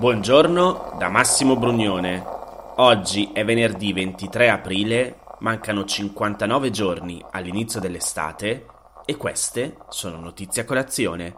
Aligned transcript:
Buongiorno 0.00 0.96
da 0.98 1.10
Massimo 1.10 1.58
Brugnone. 1.58 2.24
Oggi 2.76 3.32
è 3.34 3.44
venerdì 3.44 3.92
23 3.92 4.48
aprile, 4.48 5.18
mancano 5.40 5.84
59 5.84 6.70
giorni 6.70 7.22
all'inizio 7.32 7.80
dell'estate 7.80 8.64
e 9.04 9.16
queste 9.18 9.76
sono 9.90 10.18
notizie 10.18 10.62
a 10.62 10.64
colazione, 10.64 11.34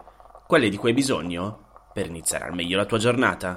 quelle 0.47 0.69
di 0.69 0.77
cui 0.77 0.91
hai 0.91 0.95
bisogno 0.95 1.89
per 1.91 2.05
iniziare 2.05 2.45
al 2.45 2.53
meglio 2.53 2.77
la 2.77 2.85
tua 2.85 2.99
giornata. 2.99 3.53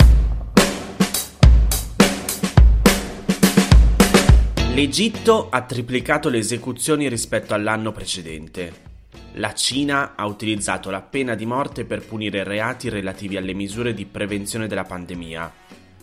L'Egitto 4.75 5.46
ha 5.50 5.62
triplicato 5.62 6.29
le 6.29 6.38
esecuzioni 6.38 7.09
rispetto 7.09 7.54
all'anno 7.54 7.93
precedente 7.93 8.95
la 9.39 9.53
Cina 9.53 10.14
ha 10.14 10.26
utilizzato 10.26 10.90
la 10.90 11.03
pena 11.03 11.35
di 11.35 11.44
morte 11.44 11.85
per 11.85 12.07
punire 12.07 12.43
reati 12.43 12.89
relativi 12.89 13.36
alle 13.36 13.53
misure 13.53 13.93
di 13.93 14.07
prevenzione 14.07 14.67
della 14.67 14.85
pandemia. 14.85 15.53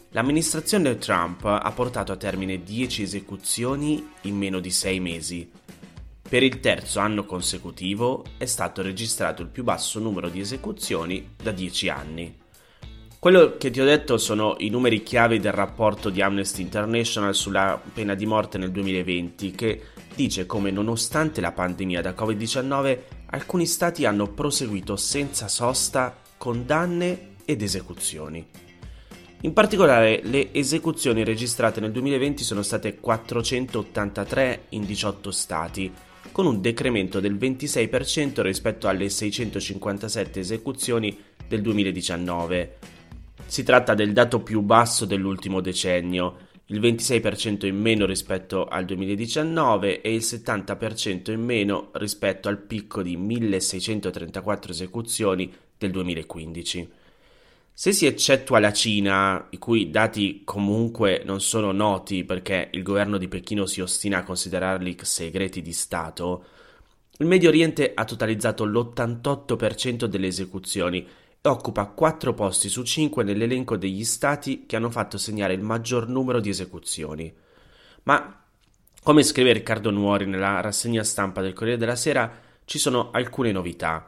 L'amministrazione 0.10 1.00
Trump 1.00 1.44
ha 1.46 1.72
portato 1.72 2.12
a 2.12 2.16
termine 2.16 2.62
10 2.62 3.02
esecuzioni 3.02 4.08
in 4.22 4.38
meno 4.38 4.60
di 4.60 4.70
6 4.70 5.00
mesi. 5.00 5.50
Per 6.30 6.44
il 6.44 6.60
terzo 6.60 7.00
anno 7.00 7.26
consecutivo 7.26 8.24
è 8.38 8.46
stato 8.46 8.84
registrato 8.84 9.42
il 9.42 9.48
più 9.48 9.64
basso 9.64 10.00
numero 10.00 10.30
di 10.30 10.40
esecuzioni 10.40 11.34
da 11.42 11.52
10 11.52 11.90
anni. 11.90 12.42
Quello 13.18 13.58
che 13.58 13.72
ti 13.72 13.82
ho 13.82 13.86
detto 13.86 14.18
sono 14.18 14.56
i 14.60 14.70
numeri 14.70 15.02
chiave 15.02 15.40
del 15.40 15.54
rapporto 15.54 16.10
di 16.12 16.22
Amnesty 16.22 16.62
International 16.62 17.34
sulla 17.34 17.82
pena 17.94 18.14
di 18.14 18.26
morte 18.28 18.60
nel 18.60 18.70
2020 18.70 19.52
che 19.52 19.82
dice 20.14 20.46
come 20.46 20.70
nonostante 20.70 21.42
la 21.42 21.52
pandemia 21.52 22.02
da 22.02 22.12
Covid-19 22.12 23.22
alcuni 23.34 23.66
stati 23.66 24.06
hanno 24.06 24.28
proseguito 24.28 24.96
senza 24.96 25.48
sosta 25.48 26.16
condanne 26.38 27.32
ed 27.46 27.62
esecuzioni. 27.62 28.46
In 29.42 29.54
particolare 29.54 30.22
le 30.24 30.54
esecuzioni 30.54 31.24
registrate 31.24 31.80
nel 31.80 31.92
2020 31.92 32.44
sono 32.44 32.62
state 32.62 33.00
483 33.00 34.66
in 34.70 34.86
18 34.86 35.32
stati, 35.32 35.92
con 36.32 36.46
un 36.46 36.62
decremento 36.62 37.20
del 37.20 37.36
26% 37.36 38.42
rispetto 38.42 38.88
alle 38.88 39.10
657 39.10 40.40
esecuzioni 40.40 41.18
del 41.48 41.62
2019. 41.62 42.78
Si 43.46 43.64
tratta 43.64 43.96
del 43.96 44.14
dato 44.14 44.42
più 44.42 44.62
basso 44.62 45.06
dell'ultimo 45.06 45.60
decennio, 45.60 46.52
il 46.74 46.80
26% 46.80 47.68
in 47.68 47.80
meno 47.80 48.08
rispetto 48.08 48.66
al 48.66 48.86
2019 48.86 50.02
e 50.02 50.12
il 50.12 50.22
70% 50.22 51.32
in 51.32 51.44
meno 51.44 51.90
rispetto 51.94 52.50
al 52.50 52.58
picco 52.58 53.04
di 53.04 53.16
1634 53.16 54.72
esecuzioni 54.72 55.54
del 55.78 55.92
2015. 55.92 56.90
Se 57.72 57.92
si 57.92 58.08
eccettua 58.08 58.60
la 58.60 58.74
Cina, 58.74 59.48
i 59.52 59.60
cui 59.60 59.92
dati 59.92 60.42
comunque 60.44 61.22
non 61.26 61.42
sono 61.42 61.72
noti 61.72 62.24
perché 62.24 62.70
il 62.72 62.82
governo 62.82 63.18
di 63.18 63.28
Pechino 63.28 63.68
si 63.68 63.80
ostina 63.80 64.20
a 64.20 64.24
considerarli 64.24 64.98
segreti 65.00 65.62
di 65.62 65.74
Stato, 65.74 66.46
il 67.18 67.28
Medio 67.28 67.50
Oriente 67.50 67.92
ha 67.94 68.04
totalizzato 68.04 68.66
l'88% 68.66 70.06
delle 70.06 70.28
esecuzioni 70.28 71.08
occupa 71.50 71.86
4 71.86 72.34
posti 72.34 72.70
su 72.70 72.84
5 72.84 73.24
nell'elenco 73.24 73.76
degli 73.76 74.06
stati 74.06 74.66
che 74.66 74.76
hanno 74.76 74.90
fatto 74.90 75.18
segnare 75.18 75.54
il 75.54 75.62
maggior 75.62 76.08
numero 76.08 76.40
di 76.40 76.50
esecuzioni. 76.50 77.34
Ma, 78.04 78.44
come 79.02 79.24
scrive 79.24 79.52
Riccardo 79.52 79.90
Nuori 79.92 80.26
nella 80.26 80.62
rassegna 80.62 81.04
stampa 81.04 81.42
del 81.42 81.54
Corriere 81.54 81.78
della 81.78 81.96
Sera, 81.96 82.32
ci 82.66 82.80
sono 82.80 83.12
alcune 83.12 83.52
novità. 83.52 84.08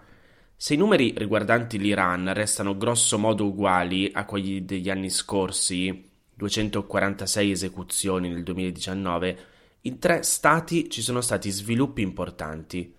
Se 0.55 0.73
i 0.73 0.77
numeri 0.77 1.13
riguardanti 1.17 1.77
l'Iran 1.77 2.31
restano 2.33 2.77
grosso 2.77 3.17
modo 3.17 3.45
uguali 3.45 4.09
a 4.13 4.23
quelli 4.23 4.63
degli 4.63 4.89
anni 4.89 5.09
scorsi, 5.09 6.09
246 6.33 7.51
esecuzioni 7.51 8.29
nel 8.29 8.43
2019, 8.43 9.37
in 9.81 9.99
tre 9.99 10.23
stati 10.23 10.89
ci 10.89 11.01
sono 11.01 11.19
stati 11.19 11.49
sviluppi 11.49 12.01
importanti, 12.01 12.93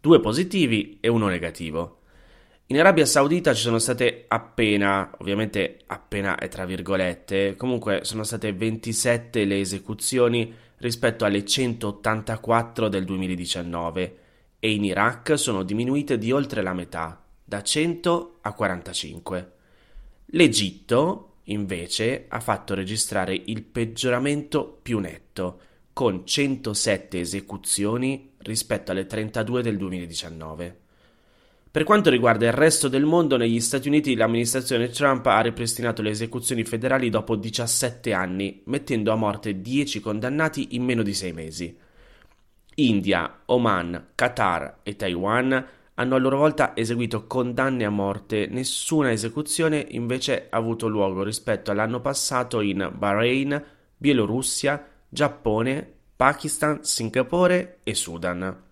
due 0.00 0.20
positivi 0.20 0.98
e 1.00 1.08
uno 1.08 1.28
negativo. 1.28 2.00
In 2.68 2.80
Arabia 2.80 3.06
Saudita 3.06 3.54
ci 3.54 3.62
sono 3.62 3.78
state 3.78 4.24
appena, 4.26 5.12
ovviamente 5.18 5.78
appena 5.86 6.36
è 6.36 6.48
tra 6.48 6.64
virgolette, 6.64 7.54
comunque 7.54 8.00
sono 8.02 8.24
state 8.24 8.52
27 8.52 9.44
le 9.44 9.60
esecuzioni 9.60 10.52
rispetto 10.78 11.24
alle 11.24 11.44
184 11.44 12.88
del 12.88 13.04
2019 13.04 14.18
e 14.58 14.72
in 14.72 14.82
Iraq 14.82 15.38
sono 15.38 15.62
diminuite 15.62 16.18
di 16.18 16.32
oltre 16.32 16.60
la 16.60 16.72
metà, 16.72 17.24
da 17.44 17.62
100 17.62 18.38
a 18.40 18.52
45. 18.52 19.52
L'Egitto, 20.30 21.34
invece, 21.44 22.24
ha 22.26 22.40
fatto 22.40 22.74
registrare 22.74 23.40
il 23.44 23.62
peggioramento 23.62 24.80
più 24.82 24.98
netto, 24.98 25.60
con 25.92 26.26
107 26.26 27.20
esecuzioni 27.20 28.32
rispetto 28.38 28.90
alle 28.90 29.06
32 29.06 29.62
del 29.62 29.76
2019. 29.76 30.80
Per 31.76 31.84
quanto 31.84 32.08
riguarda 32.08 32.46
il 32.46 32.52
resto 32.52 32.88
del 32.88 33.04
mondo, 33.04 33.36
negli 33.36 33.60
Stati 33.60 33.88
Uniti 33.88 34.14
l'amministrazione 34.14 34.88
Trump 34.88 35.26
ha 35.26 35.42
ripristinato 35.42 36.00
le 36.00 36.08
esecuzioni 36.08 36.64
federali 36.64 37.10
dopo 37.10 37.36
17 37.36 38.14
anni, 38.14 38.62
mettendo 38.64 39.12
a 39.12 39.16
morte 39.16 39.60
10 39.60 40.00
condannati 40.00 40.68
in 40.70 40.84
meno 40.84 41.02
di 41.02 41.12
6 41.12 41.32
mesi. 41.34 41.78
India, 42.76 43.42
Oman, 43.44 44.06
Qatar 44.14 44.78
e 44.84 44.96
Taiwan 44.96 45.66
hanno 45.92 46.14
a 46.14 46.18
loro 46.18 46.38
volta 46.38 46.74
eseguito 46.74 47.26
condanne 47.26 47.84
a 47.84 47.90
morte, 47.90 48.46
nessuna 48.46 49.12
esecuzione 49.12 49.84
invece 49.90 50.46
ha 50.48 50.56
avuto 50.56 50.88
luogo 50.88 51.22
rispetto 51.22 51.72
all'anno 51.72 52.00
passato 52.00 52.62
in 52.62 52.90
Bahrain, 52.96 53.62
Bielorussia, 53.98 54.82
Giappone, 55.10 55.92
Pakistan, 56.16 56.84
Singapore 56.84 57.80
e 57.82 57.94
Sudan. 57.94 58.64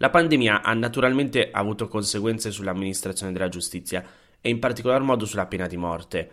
La 0.00 0.10
pandemia 0.10 0.62
ha 0.62 0.72
naturalmente 0.74 1.50
avuto 1.50 1.88
conseguenze 1.88 2.52
sull'amministrazione 2.52 3.32
della 3.32 3.48
giustizia 3.48 4.04
e 4.40 4.48
in 4.48 4.60
particolar 4.60 5.02
modo 5.02 5.24
sulla 5.24 5.46
pena 5.46 5.66
di 5.66 5.76
morte. 5.76 6.30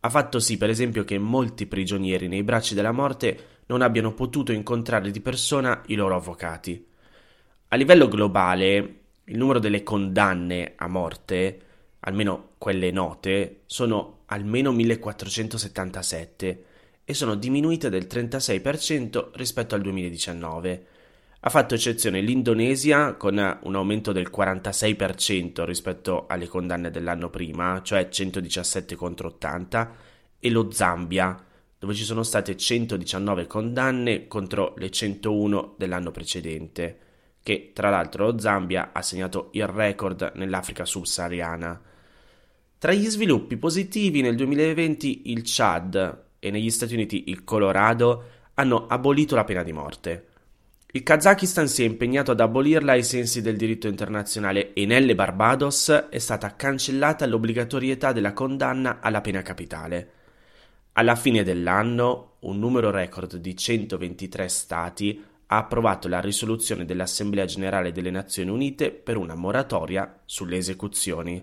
Ha 0.00 0.08
fatto 0.08 0.38
sì, 0.38 0.56
per 0.56 0.70
esempio, 0.70 1.04
che 1.04 1.18
molti 1.18 1.66
prigionieri 1.66 2.26
nei 2.26 2.42
bracci 2.42 2.74
della 2.74 2.90
morte 2.90 3.60
non 3.66 3.82
abbiano 3.82 4.14
potuto 4.14 4.52
incontrare 4.52 5.10
di 5.10 5.20
persona 5.20 5.82
i 5.86 5.94
loro 5.94 6.16
avvocati. 6.16 6.86
A 7.68 7.76
livello 7.76 8.08
globale, 8.08 9.00
il 9.24 9.36
numero 9.36 9.58
delle 9.58 9.82
condanne 9.82 10.72
a 10.76 10.88
morte, 10.88 11.60
almeno 12.00 12.52
quelle 12.56 12.90
note, 12.90 13.60
sono 13.66 14.20
almeno 14.26 14.72
1477 14.72 16.64
e 17.04 17.14
sono 17.14 17.34
diminuite 17.34 17.90
del 17.90 18.06
36% 18.08 19.32
rispetto 19.34 19.74
al 19.74 19.82
2019 19.82 20.86
ha 21.44 21.50
fatto 21.50 21.74
eccezione 21.74 22.20
l'Indonesia 22.20 23.14
con 23.14 23.34
un 23.62 23.74
aumento 23.74 24.12
del 24.12 24.30
46% 24.32 25.64
rispetto 25.64 26.26
alle 26.28 26.46
condanne 26.46 26.92
dell'anno 26.92 27.30
prima, 27.30 27.80
cioè 27.82 28.08
117 28.08 28.94
contro 28.94 29.26
80, 29.26 29.92
e 30.38 30.50
lo 30.50 30.70
Zambia, 30.70 31.44
dove 31.76 31.94
ci 31.94 32.04
sono 32.04 32.22
state 32.22 32.56
119 32.56 33.48
condanne 33.48 34.28
contro 34.28 34.74
le 34.76 34.88
101 34.88 35.74
dell'anno 35.76 36.12
precedente, 36.12 36.98
che 37.42 37.72
tra 37.74 37.90
l'altro 37.90 38.30
lo 38.30 38.38
Zambia 38.38 38.90
ha 38.92 39.02
segnato 39.02 39.48
il 39.54 39.66
record 39.66 40.34
nell'Africa 40.36 40.84
subsahariana. 40.84 41.80
Tra 42.78 42.92
gli 42.92 43.08
sviluppi 43.08 43.56
positivi 43.56 44.20
nel 44.20 44.36
2020 44.36 45.32
il 45.32 45.42
Chad 45.44 46.24
e 46.38 46.50
negli 46.52 46.70
Stati 46.70 46.94
Uniti 46.94 47.24
il 47.30 47.42
Colorado 47.42 48.24
hanno 48.54 48.86
abolito 48.86 49.34
la 49.34 49.42
pena 49.42 49.64
di 49.64 49.72
morte. 49.72 50.26
Il 50.94 51.04
Kazakistan 51.04 51.68
si 51.68 51.84
è 51.84 51.86
impegnato 51.86 52.32
ad 52.32 52.40
abolirla 52.40 52.92
ai 52.92 53.02
sensi 53.02 53.40
del 53.40 53.56
diritto 53.56 53.88
internazionale 53.88 54.74
e 54.74 54.84
nelle 54.84 55.14
Barbados 55.14 55.88
è 56.10 56.18
stata 56.18 56.54
cancellata 56.54 57.24
l'obbligatorietà 57.24 58.12
della 58.12 58.34
condanna 58.34 59.00
alla 59.00 59.22
pena 59.22 59.40
capitale. 59.40 60.10
Alla 60.92 61.14
fine 61.14 61.44
dell'anno, 61.44 62.34
un 62.40 62.58
numero 62.58 62.90
record 62.90 63.36
di 63.36 63.56
123 63.56 64.48
Stati 64.48 65.24
ha 65.46 65.56
approvato 65.56 66.08
la 66.08 66.20
risoluzione 66.20 66.84
dell'Assemblea 66.84 67.46
generale 67.46 67.90
delle 67.90 68.10
Nazioni 68.10 68.50
Unite 68.50 68.90
per 68.90 69.16
una 69.16 69.34
moratoria 69.34 70.20
sulle 70.26 70.58
esecuzioni. 70.58 71.42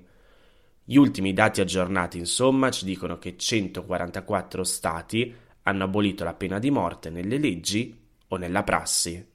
Gli 0.83 0.95
ultimi 0.95 1.33
dati 1.33 1.59
aggiornati, 1.59 2.19
insomma, 2.19 2.69
ci 2.69 2.85
dicono 2.85 3.17
che 3.17 3.35
144 3.35 4.63
Stati 4.63 5.33
hanno 5.63 5.85
abolito 5.85 6.23
la 6.23 6.35
pena 6.35 6.59
di 6.59 6.69
morte 6.69 7.09
nelle 7.09 7.39
leggi 7.39 7.97
o 8.27 8.37
nella 8.37 8.61
prassi 8.61 9.28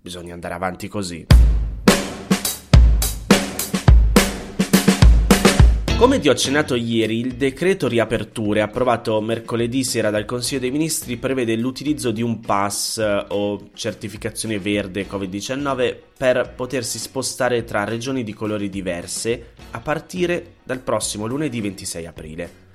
bisogna 0.00 0.34
andare 0.34 0.54
avanti 0.54 0.88
così. 0.88 1.26
Come 6.00 6.18
ti 6.18 6.30
ho 6.30 6.32
accennato 6.32 6.76
ieri, 6.76 7.18
il 7.18 7.34
decreto 7.34 7.86
riaperture 7.86 8.62
approvato 8.62 9.20
mercoledì 9.20 9.84
sera 9.84 10.08
dal 10.08 10.24
Consiglio 10.24 10.60
dei 10.60 10.70
Ministri 10.70 11.18
prevede 11.18 11.54
l'utilizzo 11.56 12.10
di 12.10 12.22
un 12.22 12.40
pass 12.40 12.96
o 13.28 13.68
certificazione 13.74 14.58
verde 14.58 15.06
Covid-19 15.06 15.94
per 16.16 16.54
potersi 16.56 16.98
spostare 16.98 17.64
tra 17.64 17.84
regioni 17.84 18.24
di 18.24 18.32
colori 18.32 18.70
diverse 18.70 19.52
a 19.72 19.80
partire 19.80 20.54
dal 20.62 20.80
prossimo 20.80 21.26
lunedì 21.26 21.60
26 21.60 22.06
aprile. 22.06 22.69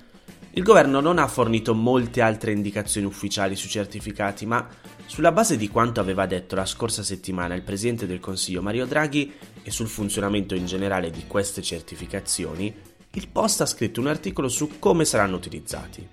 Il 0.56 0.62
governo 0.62 1.00
non 1.00 1.18
ha 1.18 1.26
fornito 1.26 1.74
molte 1.74 2.22
altre 2.22 2.50
indicazioni 2.50 3.06
ufficiali 3.06 3.54
sui 3.56 3.68
certificati, 3.68 4.46
ma 4.46 4.66
sulla 5.04 5.30
base 5.30 5.58
di 5.58 5.68
quanto 5.68 6.00
aveva 6.00 6.24
detto 6.24 6.54
la 6.54 6.64
scorsa 6.64 7.02
settimana 7.02 7.54
il 7.54 7.60
Presidente 7.60 8.06
del 8.06 8.20
Consiglio 8.20 8.62
Mario 8.62 8.86
Draghi 8.86 9.34
e 9.62 9.70
sul 9.70 9.86
funzionamento 9.86 10.54
in 10.54 10.64
generale 10.64 11.10
di 11.10 11.24
queste 11.26 11.60
certificazioni, 11.60 12.74
il 13.10 13.28
Post 13.28 13.60
ha 13.60 13.66
scritto 13.66 14.00
un 14.00 14.06
articolo 14.06 14.48
su 14.48 14.78
come 14.78 15.04
saranno 15.04 15.36
utilizzati. 15.36 16.08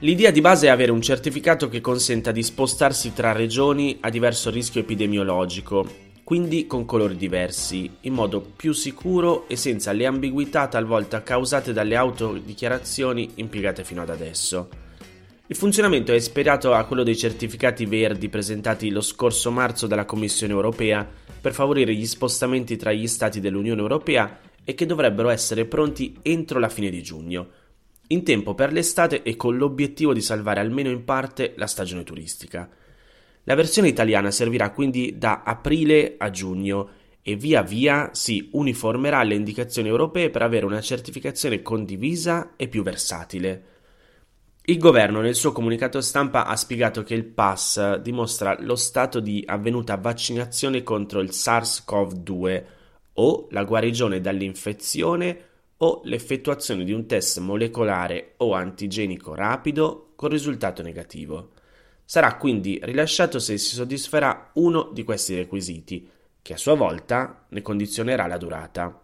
L'idea 0.00 0.32
di 0.32 0.40
base 0.40 0.66
è 0.66 0.70
avere 0.70 0.90
un 0.90 1.00
certificato 1.00 1.68
che 1.68 1.80
consenta 1.80 2.32
di 2.32 2.42
spostarsi 2.42 3.12
tra 3.12 3.30
regioni 3.30 3.98
a 4.00 4.10
diverso 4.10 4.50
rischio 4.50 4.80
epidemiologico 4.80 6.05
quindi 6.26 6.66
con 6.66 6.86
colori 6.86 7.14
diversi, 7.14 7.88
in 8.00 8.12
modo 8.12 8.40
più 8.40 8.72
sicuro 8.72 9.46
e 9.46 9.54
senza 9.54 9.92
le 9.92 10.06
ambiguità 10.06 10.66
talvolta 10.66 11.22
causate 11.22 11.72
dalle 11.72 11.94
autodichiarazioni 11.94 13.30
impiegate 13.36 13.84
fino 13.84 14.02
ad 14.02 14.10
adesso. 14.10 14.68
Il 15.46 15.54
funzionamento 15.54 16.10
è 16.10 16.16
ispirato 16.16 16.74
a 16.74 16.84
quello 16.84 17.04
dei 17.04 17.16
certificati 17.16 17.86
verdi 17.86 18.28
presentati 18.28 18.90
lo 18.90 19.02
scorso 19.02 19.52
marzo 19.52 19.86
dalla 19.86 20.04
Commissione 20.04 20.52
europea 20.52 21.08
per 21.40 21.52
favorire 21.52 21.94
gli 21.94 22.06
spostamenti 22.06 22.74
tra 22.74 22.90
gli 22.90 23.06
Stati 23.06 23.38
dell'Unione 23.38 23.80
europea 23.80 24.40
e 24.64 24.74
che 24.74 24.84
dovrebbero 24.84 25.28
essere 25.28 25.64
pronti 25.64 26.18
entro 26.22 26.58
la 26.58 26.68
fine 26.68 26.90
di 26.90 27.04
giugno, 27.04 27.46
in 28.08 28.24
tempo 28.24 28.56
per 28.56 28.72
l'estate 28.72 29.22
e 29.22 29.36
con 29.36 29.56
l'obiettivo 29.56 30.12
di 30.12 30.20
salvare 30.20 30.58
almeno 30.58 30.90
in 30.90 31.04
parte 31.04 31.52
la 31.56 31.68
stagione 31.68 32.02
turistica. 32.02 32.68
La 33.48 33.54
versione 33.54 33.86
italiana 33.86 34.32
servirà 34.32 34.72
quindi 34.72 35.18
da 35.18 35.42
aprile 35.44 36.16
a 36.18 36.30
giugno 36.30 36.88
e 37.22 37.36
via 37.36 37.62
via 37.62 38.10
si 38.12 38.48
uniformerà 38.52 39.18
alle 39.18 39.36
indicazioni 39.36 39.88
europee 39.88 40.30
per 40.30 40.42
avere 40.42 40.66
una 40.66 40.80
certificazione 40.80 41.62
condivisa 41.62 42.54
e 42.56 42.66
più 42.66 42.82
versatile. 42.82 43.64
Il 44.64 44.78
governo 44.78 45.20
nel 45.20 45.36
suo 45.36 45.52
comunicato 45.52 46.00
stampa 46.00 46.44
ha 46.46 46.56
spiegato 46.56 47.04
che 47.04 47.14
il 47.14 47.24
pass 47.24 47.98
dimostra 47.98 48.56
lo 48.58 48.74
stato 48.74 49.20
di 49.20 49.44
avvenuta 49.46 49.96
vaccinazione 49.96 50.82
contro 50.82 51.20
il 51.20 51.28
SARS-CoV-2 51.30 52.64
o 53.12 53.46
la 53.50 53.62
guarigione 53.62 54.20
dall'infezione 54.20 55.38
o 55.76 56.00
l'effettuazione 56.02 56.82
di 56.82 56.90
un 56.90 57.06
test 57.06 57.38
molecolare 57.38 58.34
o 58.38 58.54
antigenico 58.54 59.34
rapido 59.36 60.14
con 60.16 60.30
risultato 60.30 60.82
negativo. 60.82 61.50
Sarà 62.08 62.36
quindi 62.36 62.78
rilasciato 62.82 63.40
se 63.40 63.58
si 63.58 63.74
soddisferà 63.74 64.52
uno 64.54 64.90
di 64.92 65.02
questi 65.02 65.34
requisiti, 65.34 66.08
che 66.40 66.52
a 66.52 66.56
sua 66.56 66.74
volta 66.74 67.46
ne 67.48 67.62
condizionerà 67.62 68.28
la 68.28 68.36
durata. 68.36 69.02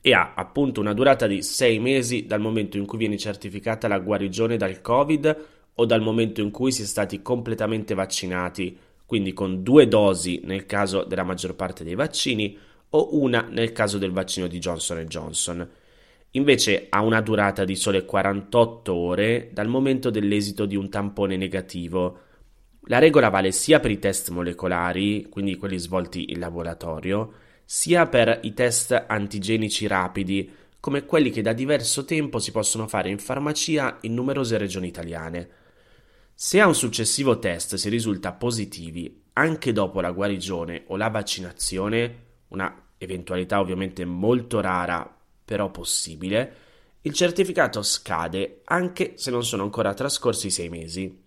E 0.00 0.12
ha 0.12 0.32
appunto 0.34 0.80
una 0.80 0.94
durata 0.94 1.28
di 1.28 1.42
6 1.42 1.78
mesi 1.78 2.26
dal 2.26 2.40
momento 2.40 2.76
in 2.76 2.86
cui 2.86 2.98
viene 2.98 3.16
certificata 3.16 3.86
la 3.86 4.00
guarigione 4.00 4.56
dal 4.56 4.80
Covid 4.80 5.44
o 5.74 5.86
dal 5.86 6.02
momento 6.02 6.40
in 6.40 6.50
cui 6.50 6.72
si 6.72 6.82
è 6.82 6.86
stati 6.86 7.22
completamente 7.22 7.94
vaccinati, 7.94 8.76
quindi 9.06 9.32
con 9.32 9.62
due 9.62 9.86
dosi 9.86 10.40
nel 10.42 10.66
caso 10.66 11.04
della 11.04 11.22
maggior 11.22 11.54
parte 11.54 11.84
dei 11.84 11.94
vaccini 11.94 12.58
o 12.90 13.16
una 13.16 13.42
nel 13.48 13.70
caso 13.70 13.98
del 13.98 14.10
vaccino 14.10 14.48
di 14.48 14.58
Johnson 14.58 15.04
Johnson 15.04 15.70
invece 16.32 16.86
ha 16.88 17.02
una 17.02 17.20
durata 17.20 17.64
di 17.64 17.76
sole 17.76 18.04
48 18.04 18.94
ore 18.94 19.50
dal 19.52 19.68
momento 19.68 20.10
dell'esito 20.10 20.66
di 20.66 20.76
un 20.76 20.88
tampone 20.88 21.36
negativo. 21.36 22.20
La 22.86 22.98
regola 22.98 23.28
vale 23.28 23.52
sia 23.52 23.80
per 23.80 23.90
i 23.90 23.98
test 23.98 24.30
molecolari, 24.30 25.26
quindi 25.28 25.56
quelli 25.56 25.78
svolti 25.78 26.32
in 26.32 26.38
laboratorio, 26.38 27.32
sia 27.64 28.06
per 28.06 28.40
i 28.42 28.54
test 28.54 29.04
antigenici 29.06 29.86
rapidi, 29.86 30.50
come 30.80 31.04
quelli 31.04 31.30
che 31.30 31.42
da 31.42 31.52
diverso 31.52 32.04
tempo 32.04 32.38
si 32.38 32.50
possono 32.50 32.88
fare 32.88 33.08
in 33.08 33.18
farmacia 33.18 33.98
in 34.00 34.14
numerose 34.14 34.58
regioni 34.58 34.88
italiane. 34.88 35.48
Se 36.34 36.60
a 36.60 36.66
un 36.66 36.74
successivo 36.74 37.38
test 37.38 37.76
si 37.76 37.88
risulta 37.88 38.32
positivi 38.32 39.22
anche 39.34 39.72
dopo 39.72 40.00
la 40.00 40.10
guarigione 40.10 40.84
o 40.88 40.96
la 40.96 41.08
vaccinazione, 41.08 42.16
una 42.48 42.90
eventualità 42.98 43.60
ovviamente 43.60 44.04
molto 44.04 44.60
rara 44.60 45.21
però 45.52 45.70
possibile, 45.70 46.54
il 47.02 47.12
certificato 47.12 47.82
scade 47.82 48.62
anche 48.64 49.12
se 49.16 49.30
non 49.30 49.44
sono 49.44 49.64
ancora 49.64 49.92
trascorsi 49.92 50.48
sei 50.48 50.70
mesi. 50.70 51.22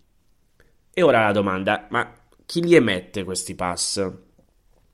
E 0.92 1.01
ora 1.04 1.24
la 1.24 1.31
domanda, 1.31 1.86
ma 1.92 2.12
chi 2.44 2.63
li 2.63 2.74
emette 2.74 3.24
questi 3.24 3.54
pass? 3.54 4.12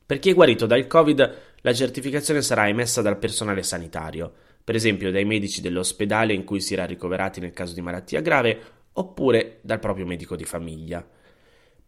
Per 0.06 0.19
chi 0.19 0.31
è 0.31 0.33
guarito 0.33 0.66
dal 0.66 0.86
Covid, 0.86 1.38
la 1.62 1.74
certificazione 1.74 2.42
sarà 2.42 2.68
emessa 2.68 3.01
dal 3.01 3.18
personale 3.18 3.63
sanitario, 3.63 4.33
per 4.62 4.75
esempio 4.75 5.12
dai 5.12 5.24
medici 5.24 5.62
dell'ospedale 5.62 6.34
in 6.34 6.44
cui 6.44 6.60
si 6.60 6.74
era 6.74 6.84
ricoverati 6.84 7.39
nel 7.39 7.54
caso 7.54 7.74
di 7.74 7.80
malattia 7.80 8.19
grave, 8.19 8.62
oppure 8.92 9.60
dal 9.62 9.80
proprio 9.80 10.06
medico 10.06 10.36
di 10.36 10.44
famiglia. 10.44 11.07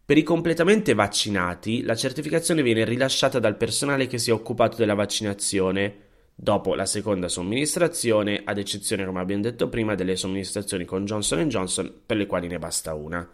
Per 0.05 0.17
i 0.17 0.23
completamente 0.23 0.93
vaccinati, 0.93 1.81
la 1.81 1.95
certificazione 1.95 2.61
viene 2.61 2.85
rilasciata 2.85 3.39
dal 3.39 3.57
personale 3.57 4.07
che 4.07 4.17
si 4.17 4.29
è 4.29 4.33
occupato 4.33 4.77
della 4.77 4.93
vaccinazione, 4.93 6.11
dopo 6.35 6.75
la 6.75 6.85
seconda 6.85 7.27
somministrazione, 7.27 8.41
ad 8.43 8.57
eccezione, 8.57 9.05
come 9.05 9.19
abbiamo 9.19 9.43
detto 9.43 9.69
prima, 9.69 9.95
delle 9.95 10.15
somministrazioni 10.15 10.85
con 10.85 11.05
Johnson 11.05 11.47
Johnson, 11.47 11.93
per 12.05 12.17
le 12.17 12.25
quali 12.25 12.47
ne 12.47 12.59
basta 12.59 12.93
una. 12.93 13.27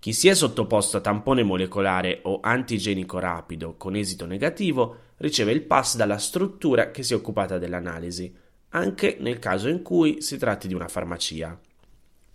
Chi 0.00 0.12
si 0.12 0.28
è 0.28 0.34
sottoposto 0.34 0.98
a 0.98 1.00
tampone 1.00 1.42
molecolare 1.42 2.20
o 2.22 2.38
antigenico 2.40 3.18
rapido 3.18 3.74
con 3.76 3.96
esito 3.96 4.26
negativo 4.26 4.96
riceve 5.16 5.50
il 5.50 5.62
pass 5.62 5.96
dalla 5.96 6.18
struttura 6.18 6.92
che 6.92 7.02
si 7.02 7.12
è 7.12 7.16
occupata 7.16 7.58
dell'analisi, 7.58 8.32
anche 8.70 9.16
nel 9.18 9.40
caso 9.40 9.68
in 9.68 9.82
cui 9.82 10.22
si 10.22 10.38
tratti 10.38 10.68
di 10.68 10.74
una 10.74 10.86
farmacia. 10.86 11.58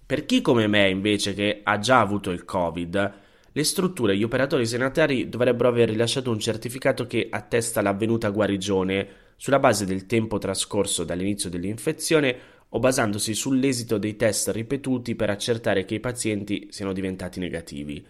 Per 0.06 0.26
chi 0.26 0.42
come 0.42 0.68
me 0.68 0.90
invece 0.90 1.34
che 1.34 1.62
ha 1.64 1.80
già 1.80 2.02
avuto 2.02 2.32
il 2.32 2.44
Covid, 2.44 3.14
le 3.54 3.64
strutture 3.64 4.14
e 4.14 4.18
gli 4.18 4.24
operatori 4.24 4.66
sanitari 4.66 5.30
dovrebbero 5.30 5.70
aver 5.70 5.90
rilasciato 5.90 6.32
un 6.32 6.40
certificato 6.40 7.08
che 7.08 7.28
attesta 7.30 7.82
l'avvenuta 7.82 8.30
guarigione 8.30 9.08
sulla 9.36 9.60
base 9.60 9.86
del 9.86 10.06
tempo 10.06 10.38
trascorso 10.38 11.04
dall'inizio 11.04 11.50
dell'infezione 11.50 12.38
o 12.70 12.80
basandosi 12.80 13.34
sull'esito 13.34 13.98
dei 13.98 14.16
test 14.16 14.50
ripetuti 14.50 15.16
per 15.16 15.30
accertare 15.30 15.86
che 15.86 15.96
i 15.96 16.00
pazienti 16.00 16.68
siano 16.72 16.94
diventati 16.94 17.40
negativi. 17.40 18.06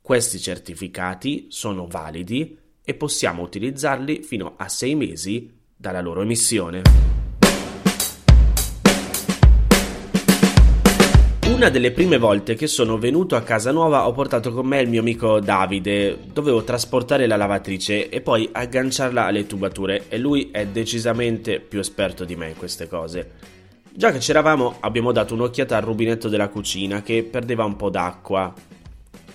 Questi 0.00 0.38
certificati 0.38 1.46
sono 1.48 1.86
validi 1.86 2.58
e 2.82 2.94
possiamo 2.94 3.42
utilizzarli 3.42 4.22
fino 4.22 4.54
a 4.56 4.68
sei 4.68 4.94
mesi 4.94 5.52
dalla 5.76 6.00
loro 6.00 6.22
emissione. 6.22 7.29
Una 11.60 11.68
delle 11.68 11.90
prime 11.90 12.16
volte 12.16 12.54
che 12.54 12.66
sono 12.66 12.96
venuto 12.96 13.36
a 13.36 13.42
casa 13.42 13.70
nuova 13.70 14.06
ho 14.06 14.12
portato 14.12 14.50
con 14.50 14.64
me 14.64 14.80
il 14.80 14.88
mio 14.88 15.00
amico 15.00 15.40
Davide. 15.40 16.18
Dovevo 16.32 16.64
trasportare 16.64 17.26
la 17.26 17.36
lavatrice 17.36 18.08
e 18.08 18.22
poi 18.22 18.48
agganciarla 18.50 19.26
alle 19.26 19.46
tubature 19.46 20.08
e 20.08 20.16
lui 20.16 20.48
è 20.50 20.66
decisamente 20.66 21.60
più 21.60 21.78
esperto 21.78 22.24
di 22.24 22.34
me 22.34 22.48
in 22.48 22.56
queste 22.56 22.88
cose. 22.88 23.32
Già 23.92 24.10
che 24.10 24.20
c'eravamo 24.20 24.76
abbiamo 24.80 25.12
dato 25.12 25.34
un'occhiata 25.34 25.76
al 25.76 25.82
rubinetto 25.82 26.30
della 26.30 26.48
cucina 26.48 27.02
che 27.02 27.24
perdeva 27.24 27.64
un 27.64 27.76
po' 27.76 27.90
d'acqua. 27.90 28.54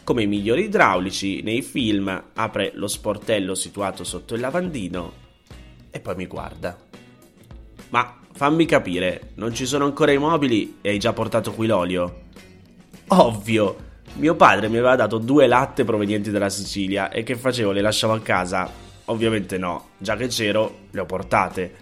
Come 0.03 0.23
i 0.23 0.27
migliori 0.27 0.63
idraulici 0.63 1.43
nei 1.43 1.61
film 1.61 2.23
apre 2.33 2.71
lo 2.73 2.87
sportello 2.87 3.53
situato 3.53 4.03
sotto 4.03 4.33
il 4.33 4.41
lavandino 4.41 5.11
e 5.91 5.99
poi 5.99 6.15
mi 6.15 6.25
guarda. 6.25 6.75
Ma 7.89 8.17
fammi 8.35 8.65
capire, 8.65 9.31
non 9.35 9.53
ci 9.53 9.65
sono 9.65 9.85
ancora 9.85 10.11
i 10.11 10.17
mobili 10.17 10.79
e 10.81 10.89
hai 10.89 10.99
già 10.99 11.13
portato 11.13 11.53
qui 11.53 11.67
l'olio? 11.67 12.23
Ovvio! 13.07 13.83
Mio 14.15 14.35
padre 14.35 14.67
mi 14.67 14.77
aveva 14.77 14.97
dato 14.97 15.17
due 15.19 15.47
latte 15.47 15.85
provenienti 15.85 16.31
dalla 16.31 16.49
Sicilia 16.49 17.09
e 17.09 17.23
che 17.23 17.37
facevo? 17.37 17.71
Le 17.71 17.79
lasciavo 17.79 18.13
a 18.13 18.19
casa? 18.19 18.69
Ovviamente 19.05 19.57
no, 19.57 19.89
già 19.97 20.17
che 20.17 20.27
c'ero, 20.27 20.79
le 20.91 20.99
ho 20.99 21.05
portate. 21.05 21.73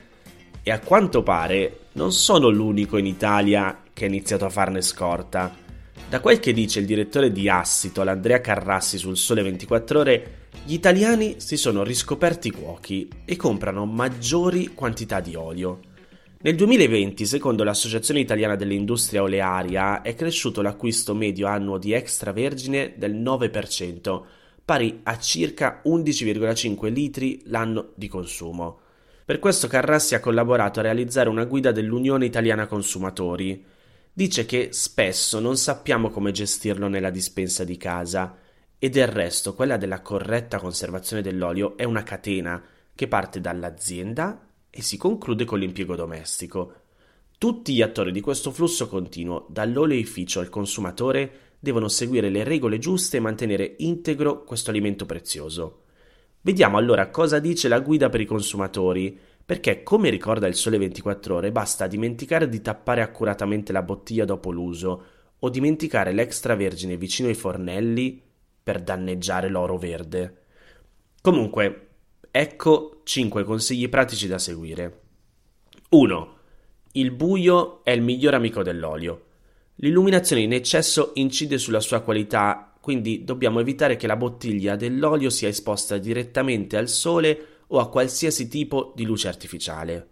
E 0.61 0.71
a 0.71 0.79
quanto 0.79 1.23
pare 1.23 1.87
non 1.93 2.11
sono 2.11 2.49
l'unico 2.49 2.97
in 2.97 3.07
Italia 3.07 3.81
che 3.91 4.05
ha 4.05 4.07
iniziato 4.07 4.45
a 4.45 4.49
farne 4.49 4.81
scorta. 4.81 5.55
Da 6.07 6.19
quel 6.19 6.39
che 6.39 6.53
dice 6.53 6.79
il 6.79 6.85
direttore 6.85 7.31
di 7.31 7.49
Assito, 7.49 8.03
l'Andrea 8.03 8.41
Carrassi 8.41 8.99
sul 8.99 9.17
Sole 9.17 9.41
24 9.41 9.99
Ore, 9.99 10.31
gli 10.65 10.73
italiani 10.73 11.35
si 11.37 11.57
sono 11.57 11.83
riscoperti 11.83 12.51
cuochi 12.51 13.09
e 13.25 13.35
comprano 13.35 13.85
maggiori 13.85 14.71
quantità 14.75 15.19
di 15.19 15.33
olio. 15.33 15.79
Nel 16.45 16.55
2020, 16.55 17.25
secondo 17.25 17.63
l'Associazione 17.63 18.19
Italiana 18.19 18.57
dell'Industria 18.57 19.21
Olearia, 19.21 20.01
è 20.01 20.13
cresciuto 20.13 20.61
l'acquisto 20.61 21.15
medio 21.15 21.47
annuo 21.47 21.77
di 21.77 21.93
extravergine 21.93 22.95
del 22.97 23.15
9%, 23.15 24.21
pari 24.65 24.99
a 25.03 25.17
circa 25.19 25.81
11,5 25.85 26.91
litri 26.91 27.43
l'anno 27.45 27.93
di 27.95 28.09
consumo. 28.09 28.79
Per 29.23 29.39
questo 29.39 29.67
Carrassi 29.67 30.15
ha 30.15 30.19
collaborato 30.19 30.81
a 30.81 30.83
realizzare 30.83 31.29
una 31.29 31.45
guida 31.45 31.71
dell'Unione 31.71 32.25
Italiana 32.25 32.67
Consumatori. 32.67 33.63
Dice 34.11 34.45
che 34.45 34.67
spesso 34.73 35.39
non 35.39 35.55
sappiamo 35.55 36.09
come 36.09 36.33
gestirlo 36.33 36.89
nella 36.89 37.09
dispensa 37.09 37.63
di 37.63 37.77
casa 37.77 38.35
e 38.77 38.89
del 38.89 39.07
resto 39.07 39.53
quella 39.53 39.77
della 39.77 40.01
corretta 40.01 40.59
conservazione 40.59 41.21
dell'olio 41.21 41.77
è 41.77 41.85
una 41.85 42.03
catena 42.03 42.61
che 42.93 43.07
parte 43.07 43.39
dall'azienda 43.39 44.51
e 44.75 44.81
si 44.81 44.97
conclude 44.97 45.45
con 45.45 45.59
l'impiego 45.59 45.95
domestico. 45.95 46.73
Tutti 47.37 47.75
gli 47.75 47.83
attori 47.83 48.11
di 48.11 48.21
questo 48.21 48.49
flusso 48.49 48.87
continuo, 48.87 49.45
dall'oleificio 49.49 50.39
al 50.39 50.49
consumatore, 50.49 51.31
devono 51.59 51.87
seguire 51.87 52.29
le 52.29 52.43
regole 52.43 52.79
giuste 52.79 53.17
e 53.17 53.19
mantenere 53.19 53.75
integro 53.77 54.43
questo 54.43 54.71
alimento 54.71 55.05
prezioso. 55.05 55.81
Vediamo 56.41 56.77
allora 56.77 57.11
cosa 57.11 57.37
dice 57.37 57.67
la 57.67 57.81
guida 57.81 58.09
per 58.09 58.21
i 58.21 58.25
consumatori, 58.25 59.15
perché 59.45 59.83
come 59.83 60.09
ricorda 60.09 60.47
il 60.47 60.55
Sole 60.55 60.79
24 60.79 61.35
ore 61.35 61.51
basta 61.51 61.85
dimenticare 61.85 62.49
di 62.49 62.59
tappare 62.59 63.01
accuratamente 63.01 63.71
la 63.71 63.83
bottiglia 63.83 64.25
dopo 64.25 64.49
l'uso 64.49 65.03
o 65.37 65.49
dimenticare 65.49 66.13
l'extravergine 66.13 66.97
vicino 66.97 67.27
ai 67.27 67.35
fornelli 67.35 68.19
per 68.63 68.81
danneggiare 68.81 69.49
l'oro 69.49 69.77
verde. 69.77 70.45
Comunque, 71.21 71.89
ecco 72.35 73.01
5 73.03 73.43
consigli 73.43 73.87
pratici 73.89 74.27
da 74.27 74.39
seguire. 74.39 75.01
1. 75.89 76.37
Il 76.93 77.11
buio 77.11 77.83
è 77.83 77.91
il 77.91 78.01
miglior 78.01 78.33
amico 78.33 78.63
dell'olio. 78.63 79.25
L'illuminazione 79.75 80.41
in 80.41 80.53
eccesso 80.53 81.11
incide 81.13 81.59
sulla 81.59 81.79
sua 81.79 82.01
qualità 82.01 82.73
quindi 82.83 83.23
dobbiamo 83.23 83.61
evitare 83.61 83.95
che 83.95 84.07
la 84.07 84.17
bottiglia 84.17 84.75
dell'olio 84.75 85.29
sia 85.29 85.47
esposta 85.47 85.97
direttamente 85.97 86.75
al 86.75 86.89
sole 86.89 87.61
o 87.67 87.79
a 87.79 87.87
qualsiasi 87.87 88.49
tipo 88.49 88.91
di 88.93 89.05
luce 89.05 89.29
artificiale. 89.29 90.07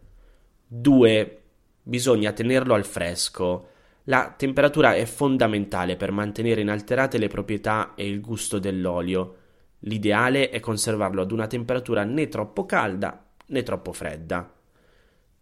2. 0.68 1.42
Bisogna 1.84 2.32
tenerlo 2.32 2.74
al 2.74 2.86
fresco. 2.86 3.68
La 4.06 4.34
temperatura 4.38 4.96
è 4.96 5.04
fondamentale 5.04 5.98
per 5.98 6.12
mantenere 6.12 6.62
inalterate 6.62 7.18
le 7.18 7.28
proprietà 7.28 7.94
e 7.94 8.08
il 8.08 8.22
gusto 8.22 8.58
dell'olio. 8.58 9.36
L'ideale 9.82 10.50
è 10.50 10.60
conservarlo 10.60 11.22
ad 11.22 11.32
una 11.32 11.48
temperatura 11.48 12.04
né 12.04 12.28
troppo 12.28 12.66
calda 12.66 13.26
né 13.48 13.64
troppo 13.64 13.94
fredda. 13.94 14.52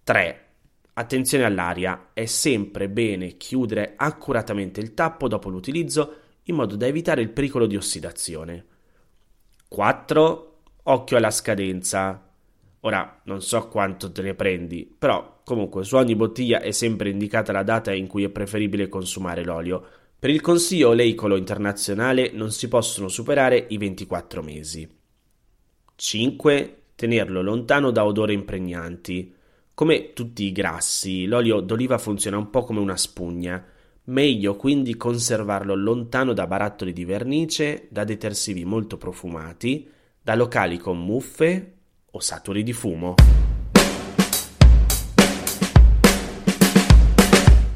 3. 0.04 0.46
Attenzione 0.94 1.46
all'aria, 1.46 2.10
è 2.14 2.26
sempre 2.26 2.90
bene 2.90 3.38
chiudere 3.38 3.94
accuratamente 3.96 4.80
il 4.80 4.94
tappo 4.94 5.28
dopo 5.28 5.50
l'utilizzo 5.50 6.16
in 6.44 6.56
modo 6.56 6.76
da 6.76 6.88
evitare 6.88 7.22
il 7.22 7.30
pericolo 7.30 7.68
di 7.68 7.78
ossidazione. 7.78 8.66
4. 9.68 10.62
Occhio 10.84 11.18
alla 11.18 11.32
scadenza. 11.32 12.28
Ora, 12.82 13.22
non 13.26 13.42
so 13.42 13.68
quanto 13.68 14.12
te 14.12 14.22
ne 14.22 14.34
prendi, 14.34 14.94
però 14.98 15.42
comunque 15.44 15.84
su 15.84 15.96
ogni 15.96 16.16
bottiglia 16.16 16.60
è 16.62 16.72
sempre 16.72 17.10
indicata 17.10 17.52
la 17.52 17.64
data 17.64 17.94
in 17.94 18.08
cui 18.08 18.24
è 18.24 18.30
preferibile 18.30 18.90
consumare 18.90 19.44
l'olio. 19.44 19.86
Per 20.20 20.30
il 20.30 20.42
Consiglio 20.42 20.90
Oleicolo 20.90 21.38
Internazionale 21.38 22.32
non 22.34 22.52
si 22.52 22.68
possono 22.68 23.08
superare 23.08 23.68
i 23.70 23.78
24 23.78 24.44
mesi. 24.44 24.86
5. 25.96 26.82
Tenerlo 26.96 27.42
lontano 27.42 27.92
da 27.92 28.04
odori 28.04 28.34
impregnanti. 28.34 29.34
Come 29.74 30.12
tutti 30.12 30.44
i 30.44 30.52
grassi, 30.52 31.26
l'olio 31.26 31.62
d'oliva 31.62 31.98
funziona 31.98 32.38
un 32.38 32.50
po' 32.50 32.64
come 32.64 32.80
una 32.80 32.98
spugna 32.98 33.66
Meglio 34.10 34.56
quindi 34.56 34.98
conservarlo 34.98 35.76
lontano 35.76 36.34
da 36.34 36.48
barattoli 36.48 36.94
di 36.94 37.06
vernice, 37.06 37.88
da 37.92 38.04
detersivi 38.04 38.66
molto 38.66 38.98
profumati, 38.98 39.88
da 40.20 40.34
locali 40.36 40.80
con 40.80 41.00
muffe 41.00 41.74
o 42.10 42.20
saturi 42.20 42.64
di 42.64 42.74
fumo. 42.74 43.14